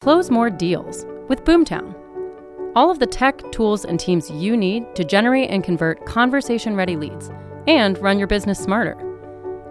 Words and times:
Close 0.00 0.30
more 0.30 0.48
deals 0.48 1.04
with 1.28 1.44
Boomtown. 1.44 1.94
All 2.74 2.90
of 2.90 3.00
the 3.00 3.06
tech, 3.06 3.36
tools, 3.52 3.84
and 3.84 4.00
teams 4.00 4.30
you 4.30 4.56
need 4.56 4.94
to 4.94 5.04
generate 5.04 5.50
and 5.50 5.62
convert 5.62 6.06
conversation 6.06 6.74
ready 6.74 6.96
leads 6.96 7.28
and 7.66 7.98
run 7.98 8.18
your 8.18 8.26
business 8.26 8.58
smarter. 8.58 8.96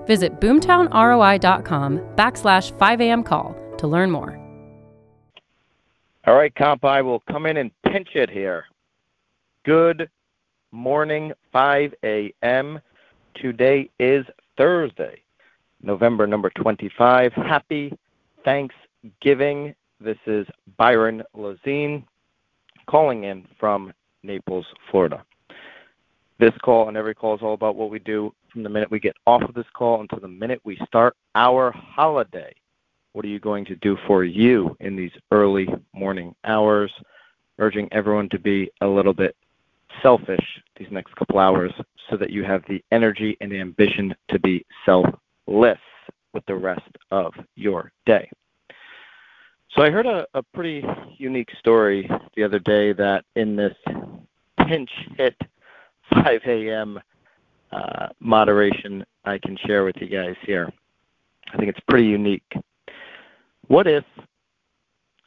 Visit 0.06 0.40
boomtownroi.com 0.40 1.98
backslash 2.16 2.72
5am 2.74 3.26
call 3.26 3.56
to 3.80 3.88
learn 3.88 4.12
more. 4.12 4.38
All 6.28 6.36
right, 6.36 6.54
comp, 6.54 6.86
I 6.86 7.02
will 7.02 7.22
come 7.22 7.48
in 7.48 7.58
and 7.58 7.72
pinch 7.82 8.10
it 8.14 8.30
here. 8.30 8.66
Good 9.66 10.12
morning, 10.72 11.34
5 11.52 11.96
a.m. 12.04 12.80
Today 13.34 13.90
is 14.00 14.28
Thursday, 14.58 15.24
November 15.82 16.28
number 16.28 16.52
25. 16.52 17.34
Happy 17.34 17.98
Thanksgiving. 18.46 19.74
This 20.02 20.18
is 20.28 20.48
Byron 20.78 21.24
Lazine 21.36 22.06
calling 22.88 23.26
in 23.26 23.46
from 23.60 23.92
Naples, 24.24 24.66
Florida. 24.90 25.26
This 26.40 26.54
call 26.64 26.88
and 26.88 26.96
every 26.96 27.14
call 27.14 27.36
is 27.36 27.42
all 27.42 27.54
about 27.54 27.76
what 27.76 27.90
we 27.90 28.00
do 28.00 28.34
from 28.54 28.64
the 28.64 28.70
minute 28.70 28.90
we 28.90 29.02
get 29.02 29.18
off 29.28 29.42
of 29.42 29.54
this 29.54 29.66
call 29.74 30.00
until 30.00 30.22
the 30.22 30.28
minute 30.30 30.62
we 30.64 30.78
start 30.88 31.18
our 31.36 31.72
holiday. 31.72 32.56
What 33.12 33.26
are 33.26 33.28
you 33.30 33.42
going 33.42 33.66
to 33.66 33.76
do 33.76 33.98
for 34.08 34.24
you 34.24 34.74
in 34.80 34.96
these 34.96 35.12
early 35.32 35.68
morning 35.94 36.34
hours? 36.46 36.94
Urging 37.58 37.90
everyone 37.92 38.30
to 38.30 38.40
be 38.40 38.72
a 38.80 38.88
little 38.88 39.14
bit 39.14 39.36
selfish 40.02 40.62
these 40.78 40.88
next 40.92 41.14
couple 41.18 41.40
hours 41.40 41.74
so 42.10 42.16
that 42.16 42.30
you 42.30 42.46
have 42.46 42.64
the 42.70 42.82
energy 42.94 43.36
and 43.42 43.52
the 43.52 43.60
ambition 43.60 44.16
to 44.30 44.40
be 44.40 44.66
selfless 44.86 45.78
with 46.34 46.46
the 46.46 46.56
rest 46.56 46.90
of 47.12 47.34
your 47.56 47.92
day. 48.06 48.30
So 49.76 49.84
I 49.84 49.92
heard 49.92 50.08
a, 50.08 50.26
a 50.34 50.42
pretty 50.42 50.84
unique 51.18 51.50
story 51.60 52.10
the 52.36 52.44
other 52.44 52.60
day 52.60 52.92
that 52.94 53.24
in 53.36 53.56
this 53.56 53.76
pinch 54.68 54.90
hit 55.16 55.36
5 56.12 56.42
a.m. 56.48 57.00
Uh, 57.72 58.08
moderation 58.20 59.06
I 59.26 59.38
can 59.38 59.58
share 59.68 59.84
with 59.84 59.96
you 59.98 60.08
guys 60.08 60.36
here. 60.44 60.72
I 61.54 61.58
think 61.58 61.70
it's 61.70 61.80
pretty 61.88 62.08
unique. 62.08 62.52
What 63.68 63.86
if 63.86 64.04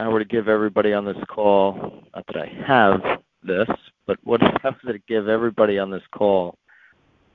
I 0.00 0.08
were 0.08 0.18
to 0.18 0.24
give 0.24 0.48
everybody 0.48 0.92
on 0.92 1.04
this 1.04 1.22
call, 1.28 2.02
not 2.14 2.26
that 2.26 2.36
I 2.36 2.64
have 2.66 3.00
this, 3.44 3.68
but 4.06 4.18
what 4.24 4.42
if 4.42 4.64
I 4.64 4.70
were 4.84 4.94
to 4.94 4.98
give 5.06 5.28
everybody 5.28 5.78
on 5.78 5.90
this 5.90 6.02
call 6.10 6.58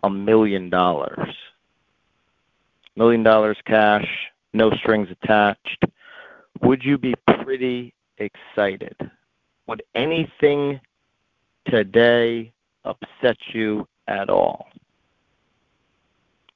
a 0.03 0.09
million 0.09 0.69
dollars? 0.69 1.29
Million 2.97 3.23
dollars 3.23 3.57
cash, 3.65 4.07
no 4.53 4.71
strings 4.71 5.07
attached 5.09 5.85
would 6.61 6.83
you 6.83 6.97
be 6.97 7.13
pretty 7.41 7.93
excited? 8.17 8.95
Would 9.67 9.83
anything 9.95 10.79
today 11.67 12.51
upset 12.85 13.37
you 13.53 13.87
at 14.07 14.29
all? 14.29 14.67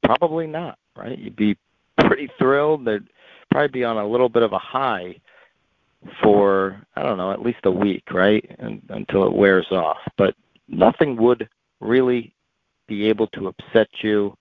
Probably 0.04 0.48
not, 0.48 0.78
right? 0.96 1.18
You'd 1.18 1.36
be 1.36 1.58
pretty 2.00 2.30
thrilled. 2.38 2.86
They'd 2.86 3.08
probably 3.50 3.68
be 3.68 3.84
on 3.84 3.98
a 3.98 4.08
little 4.08 4.30
bit 4.30 4.44
of 4.44 4.54
a 4.54 4.60
high 4.60 5.20
for, 6.24 6.82
I 6.96 7.04
don't 7.04 7.18
know, 7.18 7.32
at 7.32 7.42
least 7.42 7.60
a 7.66 7.72
week, 7.72 8.04
right? 8.12 8.44
And, 8.60 8.82
until 8.90 9.26
it 9.26 9.34
wears 9.34 9.68
off. 9.72 10.00
But 10.18 10.36
nothing 10.68 11.16
would 11.18 11.48
really 11.80 12.34
be 12.88 13.08
able 13.08 13.28
to 13.28 13.48
upset 13.48 13.88
you 14.02 14.36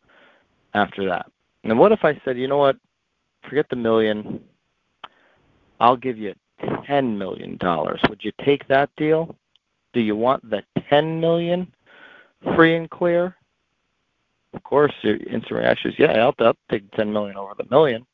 after 0.75 1.07
that. 1.09 1.27
And 1.65 1.79
what 1.79 1.93
if 1.93 2.05
I 2.05 2.21
said, 2.25 2.39
you 2.39 2.49
know 2.49 2.57
what? 2.57 2.77
Forget 3.49 3.67
the 3.69 3.77
million. 3.77 4.41
I'll 5.81 5.97
give 5.97 6.19
you 6.19 6.35
$10 6.63 7.17
million. 7.17 7.59
Would 8.09 8.21
you 8.23 8.33
take 8.45 8.69
that 8.69 8.91
deal? 8.97 9.35
Do 9.93 10.01
you 10.01 10.15
want 10.15 10.49
the 10.49 10.63
10 10.89 11.21
million 11.21 11.73
free 12.55 12.77
and 12.77 12.89
clear? 12.89 13.35
Of 14.53 14.63
course, 14.63 14.93
your 15.03 15.17
instant 15.17 15.53
reaction 15.53 15.91
is, 15.91 15.99
yeah, 15.99 16.13
I'll, 16.13 16.35
I'll 16.39 16.57
take 16.71 16.91
10 16.93 17.13
million 17.13 17.37
over 17.37 17.55
the 17.57 17.67
million. 17.71 18.07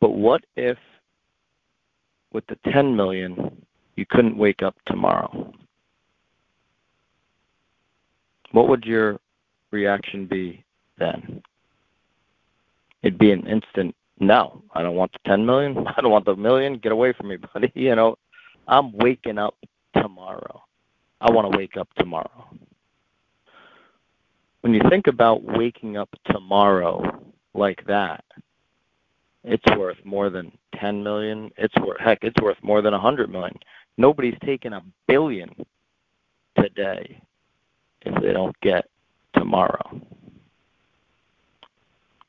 But 0.00 0.10
what 0.10 0.44
if 0.56 0.78
with 2.32 2.46
the 2.46 2.58
10 2.72 2.96
million 2.96 3.64
you 3.96 4.06
couldn't 4.06 4.36
wake 4.36 4.62
up 4.62 4.76
tomorrow? 4.86 5.52
What 8.52 8.68
would 8.68 8.84
your 8.84 9.18
reaction 9.70 10.26
be 10.26 10.64
then? 10.98 11.42
It'd 13.02 13.18
be 13.18 13.32
an 13.32 13.46
instant 13.46 13.94
no, 14.20 14.62
I 14.74 14.82
don't 14.82 14.96
want 14.96 15.12
the 15.12 15.28
10 15.28 15.44
million. 15.46 15.86
I 15.96 16.00
don't 16.00 16.10
want 16.10 16.24
the 16.24 16.36
million. 16.36 16.78
Get 16.78 16.92
away 16.92 17.12
from 17.12 17.28
me, 17.28 17.36
buddy. 17.36 17.72
You 17.78 17.94
know, 17.94 18.16
I'm 18.66 18.92
waking 18.92 19.38
up 19.38 19.54
tomorrow. 19.94 20.62
I 21.20 21.30
want 21.30 21.50
to 21.50 21.56
wake 21.56 21.76
up 21.76 21.88
tomorrow. 21.96 22.48
When 24.60 24.74
you 24.74 24.80
think 24.90 25.06
about 25.06 25.42
waking 25.42 25.96
up 25.96 26.08
tomorrow 26.26 27.22
like 27.54 27.84
that, 27.86 28.24
it's 29.44 29.64
worth 29.76 29.96
more 30.04 30.30
than 30.30 30.52
10 30.78 31.02
million. 31.02 31.50
It's 31.56 31.74
worth 31.76 32.00
heck, 32.00 32.18
it's 32.22 32.40
worth 32.42 32.58
more 32.62 32.82
than 32.82 32.92
100 32.92 33.30
million. 33.30 33.56
Nobody's 33.96 34.36
taking 34.44 34.72
a 34.72 34.82
billion 35.06 35.50
today 36.56 37.20
if 38.02 38.22
they 38.22 38.32
don't 38.32 38.58
get 38.60 38.86
tomorrow 39.34 40.00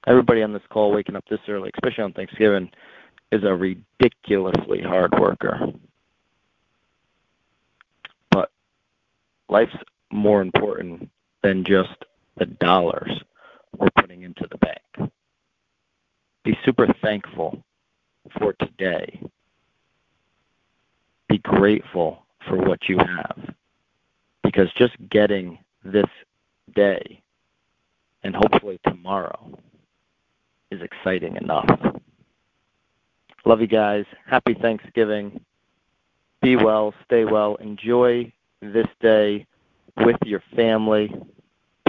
everybody 0.08 0.42
on 0.42 0.54
this 0.54 0.62
call 0.70 0.92
waking 0.92 1.16
up 1.16 1.26
this 1.30 1.40
early, 1.48 1.72
especially 1.76 2.04
on 2.04 2.14
Thanksgiving, 2.14 2.72
is 3.32 3.44
a 3.44 3.54
ridiculously 3.54 4.82
hard 4.82 5.14
worker. 5.20 5.60
But 8.32 8.52
life's 9.50 9.76
more 10.12 10.42
important 10.42 11.09
than 11.44 11.64
just 11.64 12.06
the 12.38 12.46
dollars 12.46 13.12
we're 13.78 13.90
putting 14.00 14.24
into 14.24 14.48
the 14.50 14.58
bank. 14.58 15.12
Be 16.44 16.58
super 16.66 16.88
thankful 17.02 17.64
for 18.38 18.54
today. 18.54 19.22
Be 21.28 21.38
grateful 21.40 22.26
for 22.48 22.58
what 22.58 22.90
you 22.90 22.98
have. 22.98 23.54
Because 24.44 24.72
just 24.78 24.96
getting 25.09 25.59
this 25.84 26.08
day 26.76 27.22
and 28.24 28.36
hopefully 28.36 28.80
tomorrow 28.88 29.49
is 30.72 30.81
exciting 30.81 31.35
enough. 31.38 31.69
Love 33.46 33.62
you 33.62 33.68
guys. 33.68 34.06
Happy 34.25 34.53
Thanksgiving. 34.53 35.40
Be 36.41 36.56
well, 36.56 36.94
stay 37.06 37.25
well. 37.25 37.56
Enjoy 37.56 38.31
this 38.62 38.88
day 39.02 39.46
with 39.97 40.18
your 40.25 40.44
family. 40.56 41.13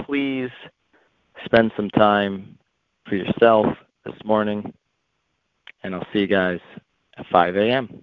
Please 0.01 0.49
spend 1.45 1.71
some 1.75 1.89
time 1.89 2.57
for 3.07 3.15
yourself 3.15 3.65
this 4.05 4.15
morning. 4.25 4.73
And 5.83 5.95
I'll 5.95 6.07
see 6.13 6.19
you 6.19 6.27
guys 6.27 6.59
at 7.17 7.25
5 7.27 7.55
a.m. 7.57 8.01